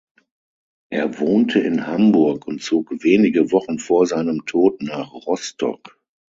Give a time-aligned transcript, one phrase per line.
[0.89, 6.01] Er wohnte in Hamburg und zog wenige Wochen vor seinem Tod nach Rostock.